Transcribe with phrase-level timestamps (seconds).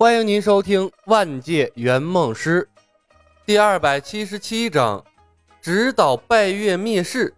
[0.00, 2.66] 欢迎您收听《万界圆梦师》
[3.44, 5.04] 第二百七十七章：
[5.60, 7.34] 指导拜月灭世。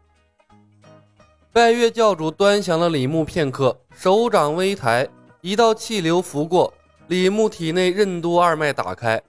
[1.52, 5.08] 拜月教主端详了李牧片刻，手掌微抬，
[5.40, 6.72] 一道气流拂过，
[7.08, 9.20] 李牧体内任督二脉打开，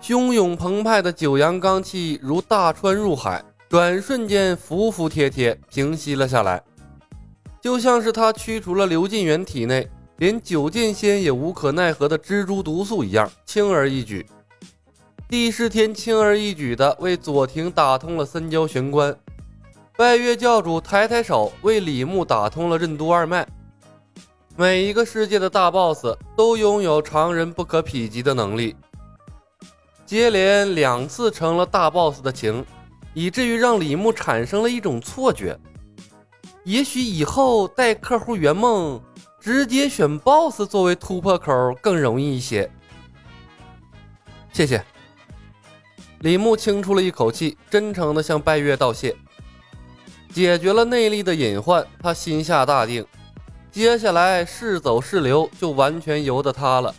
[0.00, 6.62] 汹涌澎湃的九阳罡气如大川入海，转瞬间服服帖帖平息了下来，
[7.60, 9.86] 就像是他驱除了刘晋元体内。
[10.18, 14.26] 连九剑仙也无可奈何的蜘蛛毒素一样，轻而易举。
[15.28, 19.16] 帝释天轻而易举的为左庭打通了三焦玄关，
[19.96, 23.46] 拜月教主抬抬手为李牧打通了任督二脉。
[24.56, 26.04] 每一个世界的大 boss
[26.36, 28.74] 都拥有常人不可匹及的能力，
[30.04, 32.66] 接连两次成了大 boss 的情，
[33.14, 35.56] 以至于让李牧产生了一种错觉：
[36.64, 39.00] 也许以后带客户圆梦。
[39.40, 42.70] 直接选 BOSS 作为突破口更容易一些。
[44.52, 44.84] 谢谢。
[46.20, 49.14] 李牧轻出了一口气，真诚的向拜月道谢。
[50.32, 53.06] 解决了内力的隐患，他心下大定。
[53.70, 56.94] 接下来是走是留，就完全由得他了。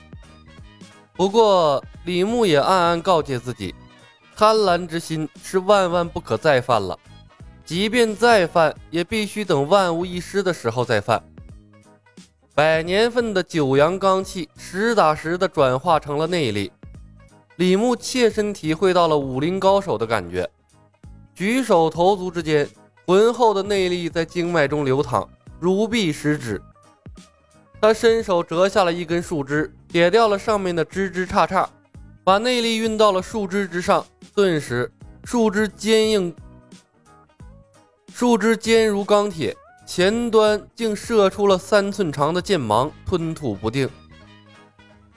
[1.14, 3.76] 不过，李牧也暗暗告诫自己，
[4.36, 6.98] 贪婪之心是万万不可再犯了。
[7.66, 11.22] 即便再犯，也必须等万无一失的时候再犯。
[12.60, 16.70] 百年份的九阳罡气实打实的转化成了内力，
[17.56, 20.46] 李牧切身体会到了武林高手的感觉。
[21.34, 22.68] 举手投足之间，
[23.08, 25.26] 浑厚的内力在经脉中流淌，
[25.58, 26.62] 如臂使指。
[27.80, 31.66] 他伸手折下了一根树枝，撇掉了上面的枝枝杈杈，
[32.26, 34.92] 把内力运到了树枝之上，顿时
[35.24, 36.36] 树枝坚硬，
[38.14, 39.56] 树枝坚如钢铁。
[39.90, 43.90] 前端竟射出了三寸长的剑芒，吞吐不定。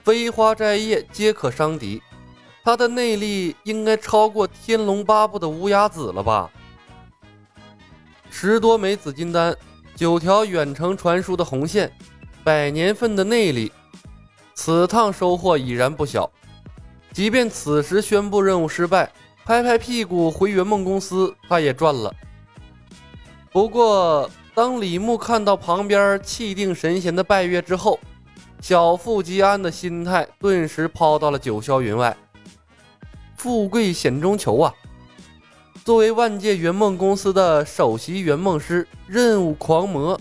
[0.02, 2.02] 飞花摘叶皆可伤敌，
[2.64, 6.50] 他的内力应该超过《天龙八部》的乌鸦子了吧？
[8.30, 9.54] 十多枚紫金丹，
[9.94, 11.92] 九条远程传输的红线，
[12.42, 13.70] 百年份的内力，
[14.54, 16.30] 此趟收获已然不小。
[17.12, 19.12] 即便此时宣布任务失败，
[19.44, 22.10] 拍拍屁股回圆梦公司，他也赚了。
[23.52, 24.30] 不过。
[24.54, 27.98] 当李牧看到旁边气定神闲的拜月之后，
[28.60, 32.14] 小富即安的心态顿时抛到了九霄云外。
[33.34, 34.72] 富贵险中求啊！
[35.84, 40.20] 作为万界圆梦公司的首席圆梦师，任务狂魔，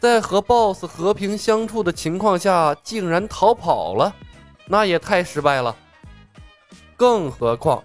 [0.00, 4.12] 在和 BOSS 和平相处的情况下竟然逃跑了，
[4.66, 5.74] 那也太失败了。
[6.96, 7.82] 更何况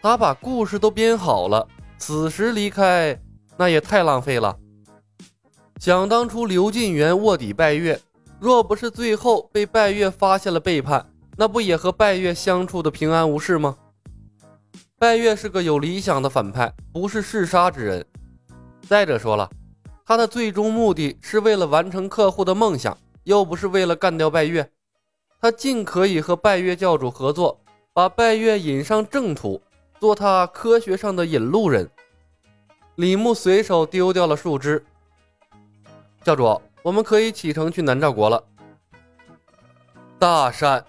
[0.00, 1.68] 他把故事都编好了，
[1.98, 3.16] 此时离开，
[3.58, 4.56] 那也太浪费了。
[5.80, 8.00] 想当初，刘晋元卧底拜月，
[8.40, 13.76] 若不是最后被拜月发现了背叛，那不也和拜月相处的平安无事吗？
[14.98, 18.06] 拜月是个有理想的反派，不是嗜杀之人。
[18.88, 19.50] 再者说了，
[20.06, 24.70] 他的最终目的是为了完成客户的梦想，又不是为了干掉拜月。
[25.40, 27.60] 他尽可以和拜月教主合作，
[27.92, 29.60] 把拜月引上正途，
[30.00, 31.90] 做他科学上的引路人。
[32.94, 34.82] 李牧随手丢掉了树枝。
[36.24, 38.42] 教主，我们可以启程去南诏国了。
[40.18, 40.82] 大善，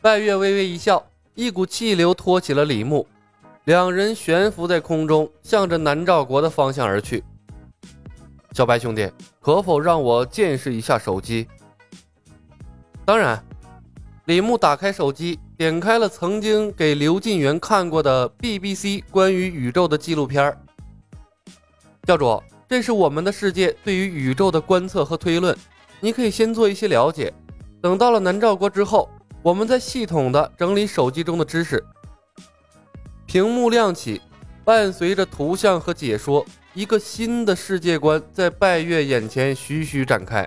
[0.00, 1.04] 拜月微微一笑，
[1.34, 3.06] 一股气流托起了李牧，
[3.64, 7.22] 两人悬浮在空中，向着南诏国的方向而去。
[8.52, 11.46] 小白兄弟，可否让我见识一下手机？
[13.04, 13.44] 当然。
[14.24, 20.56] 李牧打开手机，点开了曾经给刘晋元看过的 BBC 关于宇宙的纪录片。
[22.04, 22.42] 教主。
[22.74, 25.56] 这是我们的世界对于宇宙的观测和推论，
[26.00, 27.32] 你可以先做一些了解。
[27.80, 29.08] 等到了南诏国之后，
[29.42, 31.80] 我们再系统的整理手机中的知识。
[33.26, 34.20] 屏幕亮起，
[34.64, 40.44] 伴随着图像和解说，一个新的世界观在拜月眼前徐徐展开。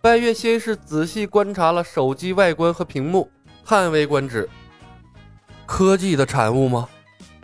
[0.00, 3.30] 拜月先是仔细观察了手机外观和屏幕，
[3.62, 4.48] 叹为观止。
[5.66, 6.88] 科技的产物吗？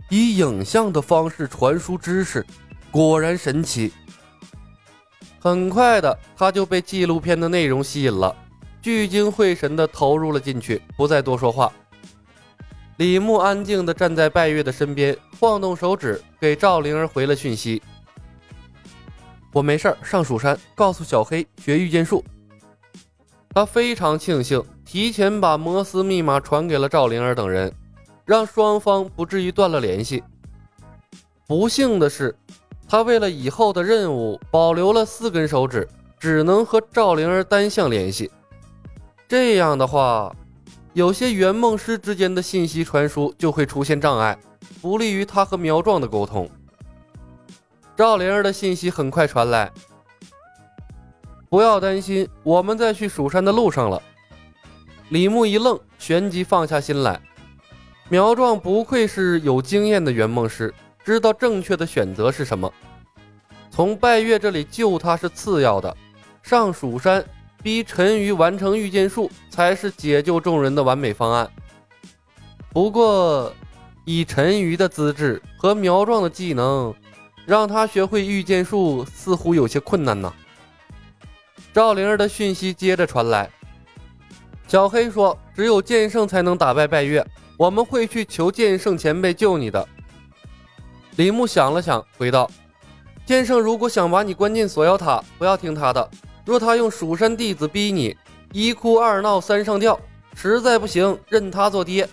[0.09, 2.43] 以影像的方式传输知识。
[2.91, 3.93] 果然神奇。
[5.39, 8.35] 很快的，他就被纪录片的内容吸引了，
[8.83, 11.73] 聚精会神的投入了进去，不再多说话。
[12.97, 17.81] 李牧安静的站在拜月的身边，晃动手指给赵灵儿回了讯息
[19.53, 22.25] ：“我没事儿，上蜀山告诉小黑学御剑术。”
[23.55, 27.73] 他非常庆幸提前把摩斯密码传给了赵灵儿等人，
[28.25, 30.25] 让双方不至于断了联系。
[31.47, 32.35] 不幸的是。
[32.89, 35.89] 他为了以后的任务保留了四根手指，
[36.19, 38.31] 只能和赵灵儿单向联系。
[39.29, 40.35] 这样的话，
[40.93, 44.39] 有些圆梦师之间的信息传输就会出现障碍，
[44.81, 46.49] 不利于他和苗壮的沟通。
[47.97, 49.73] 赵灵儿的信息很快传来
[51.51, 54.01] ：“不要担心，我们在去蜀山的路上了。”
[55.11, 57.21] 李牧一愣，旋即放下心来。
[58.09, 60.73] 苗壮不愧是有经验的圆梦师，
[61.07, 62.71] 知道正确的选择是什么。
[63.71, 65.97] 从拜月这里救他是次要的，
[66.43, 67.25] 上蜀山
[67.63, 71.49] 逼陈鱼完成御剑术才是解救众人的完美方案。
[72.71, 73.55] 不过，
[74.05, 76.93] 以陈鱼的资质和苗壮的技能，
[77.45, 80.35] 让他学会御剑术似乎有些困难呢。
[81.73, 83.49] 赵灵儿的讯息接着传来。
[84.67, 87.25] 小黑说：“只有剑圣才能打败拜月，
[87.57, 89.89] 我们会去求剑圣前辈救你的。”
[91.17, 92.51] 李牧想了想，回道
[93.25, 96.11] ：“剑圣如果想把你关进锁妖塔，不要听他的。
[96.45, 98.15] 若他用蜀山弟子逼你，
[98.53, 99.99] 一哭二闹三上吊，
[100.35, 102.07] 实在不行，认他做爹。”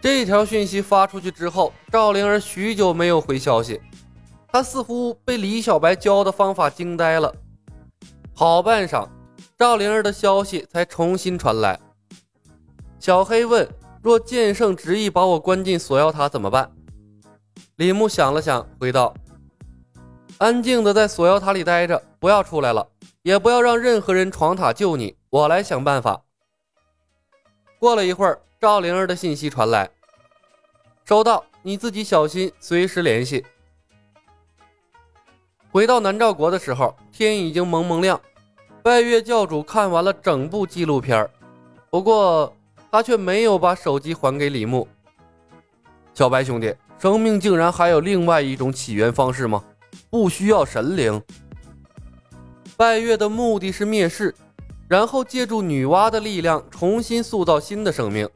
[0.00, 3.78] 这条讯息发出去之后，赵灵儿许久没有回消息，
[4.50, 7.34] 她似乎被李小白教的方法惊呆了。
[8.34, 9.06] 好半晌。
[9.58, 11.78] 赵灵儿的消息才重新传来。
[12.98, 13.68] 小黑问
[14.00, 16.72] ：“若剑圣执意把我关进锁妖塔怎么办？”
[17.80, 19.14] 李牧想了想，回道
[20.36, 22.86] ：“安静的在锁妖塔里待着，不要出来了，
[23.22, 26.20] 也不要让任何人闯塔救你，我来想办法。”
[27.80, 29.88] 过了一会儿，赵灵儿的信息传来
[31.08, 33.46] ：“收到，你自己小心，随时联系。”
[35.72, 38.20] 回到南诏国的时候，天已经蒙蒙亮。
[38.82, 41.30] 拜月教主看完了整部纪录片
[41.88, 42.54] 不过
[42.90, 44.86] 他却没有把手机还给李牧。
[46.12, 49.64] 小白兄弟，生命竟然还有另外一种起源方式吗？
[50.10, 51.22] 不需要神灵。
[52.76, 54.34] 拜月的目的是灭世，
[54.86, 58.28] 然后借助女娲的力量重新塑造新的生命。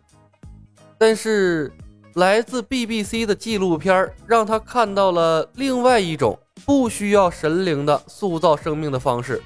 [0.96, 1.70] 但是
[2.14, 9.42] 来自 BBC 的纪录片让他看到了另外一种不需要神灵的塑造生命的方式。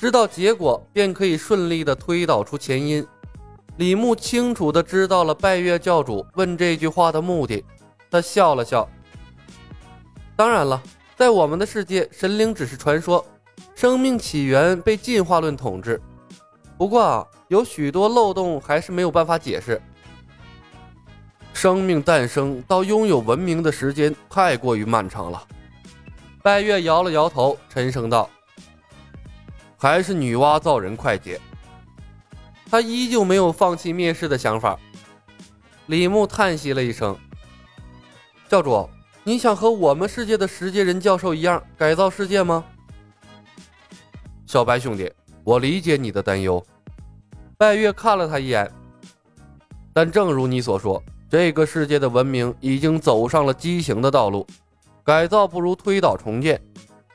[0.00, 3.06] 知道结果，便可以顺利的推导出前因。
[3.76, 7.64] 李牧清楚的知道了拜月教主问这句话的目的，
[8.12, 8.86] 他笑了笑。
[10.36, 10.80] 当然了，
[11.16, 13.24] 在我们的世界，神灵只是传说，
[13.74, 15.98] 生命起源被进化论统治。
[16.76, 19.80] 不过啊，有许多漏洞还是没有办法解释。
[21.54, 25.42] 生命诞生到拥有文明的时间太过于漫长了。
[26.42, 28.28] 拜月摇了摇头，沉声道。
[29.78, 31.40] 还是女娲造人快捷，
[32.70, 34.78] 他依旧没有放弃灭世的想法。
[35.86, 37.16] 李牧叹息了一声
[38.52, 38.86] ：“教主，
[39.24, 42.62] 你想和我们世界的石阶人教授一样改造世界吗？”
[44.44, 45.10] 小白兄弟，
[45.42, 46.62] 我理解你的担忧。
[47.56, 48.70] 拜月看了他一眼，
[49.94, 54.46] 但正如你所说，这个世界的文明已经走上了畸形的道路，
[55.02, 56.60] 改造不如推倒重建。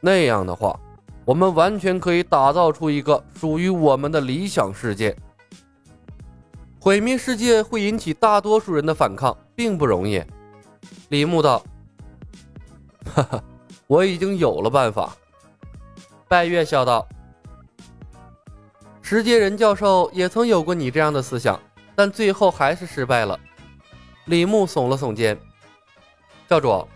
[0.02, 0.76] 那样的话。
[1.24, 5.14] 我们完全可以打造出一个属于我们的理想世界。
[6.80, 10.24] 毁灭世界会引起大多数人的反抗，并不容易。
[11.10, 11.64] 李牧道
[13.14, 13.44] ：“哈哈，
[13.88, 15.16] 我已经有了办法。”
[16.28, 17.08] 拜月笑道
[19.02, 21.60] ：“石阶人教授也曾有过你这样的思想，
[21.96, 23.40] 但最后还是失败了。”
[24.26, 25.38] 李牧耸了耸肩
[26.50, 26.88] ：“教主，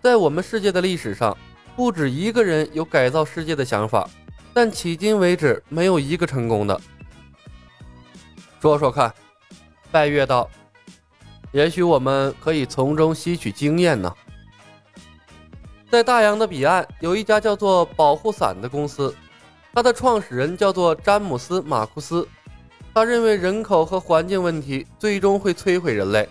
[0.00, 1.36] 在我们世界的历史上。”
[1.76, 4.06] 不止一个人有改造世界的想法，
[4.52, 6.78] 但迄今为止没有一个成功的。
[8.60, 9.14] 说说看，
[9.90, 10.50] 拜月道，
[11.52, 14.12] 也许我们可以从中吸取经验呢。
[15.90, 19.14] 在大洋的彼岸，有一家叫做保护伞的公司，
[19.74, 22.26] 它的创始人叫做詹姆斯·马库斯。
[22.92, 26.28] 他认为人口和环境问题最终会摧毁人类。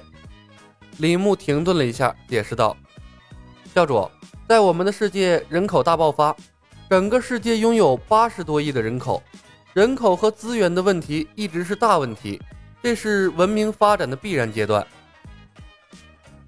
[0.97, 2.75] 李牧停顿了一下，解释道
[3.73, 4.09] ：“教主。”
[4.47, 6.35] 在我们的世界，人口大爆发，
[6.89, 9.21] 整个世界拥有八十多亿的人口，
[9.73, 12.41] 人口和资源的问题一直是大问题，
[12.81, 14.85] 这是文明发展的必然阶段。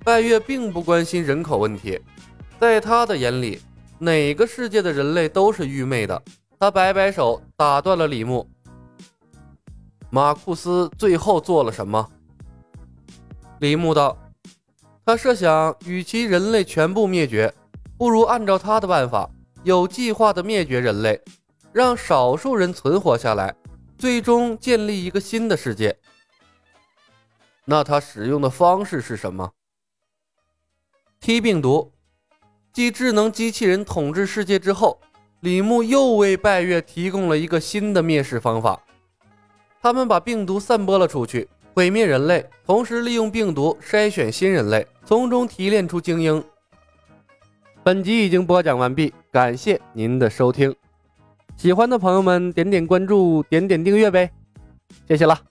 [0.03, 1.99] 拜月并不关心人口问题，
[2.59, 3.61] 在他的眼里，
[3.99, 6.21] 哪个世界的人类都是愚昧的。
[6.59, 8.47] 他摆摆手，打断了李牧。
[10.09, 12.09] 马库斯最后做了什么？
[13.59, 14.17] 李牧道
[15.05, 17.53] ：“他设想，与其人类全部灭绝。”
[17.95, 19.29] 不如按照他的办法，
[19.63, 21.21] 有计划的灭绝人类，
[21.71, 23.55] 让少数人存活下来，
[23.99, 25.95] 最终建立一个新的世界。
[27.65, 29.51] 那他使用的方式是什么
[31.21, 31.93] ？T 病毒。
[32.73, 34.99] 继智能机器人统治世界之后，
[35.41, 38.81] 李牧又为拜月提供了一个新的灭世方法。
[39.81, 46.43] 他们把病毒散播了出去，毁灭人类，同时利用病毒筛选新人类，从中提炼出精英。
[47.83, 50.73] 本集已经播讲完毕，感谢您的收听。
[51.57, 54.31] 喜欢的朋友们点点关注，点点订阅呗，
[55.07, 55.50] 谢谢了。